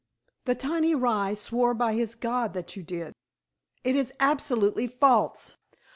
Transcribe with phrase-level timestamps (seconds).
[0.45, 3.13] "The tiny rye swore by his God that you did."
[3.83, 5.57] "It is absolutely false!"